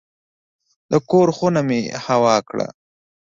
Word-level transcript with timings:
د 0.91 0.93
کور 1.09 1.27
خونه 1.37 1.61
مې 1.67 1.79
هوا 2.05 2.35
کړه. 2.49 2.67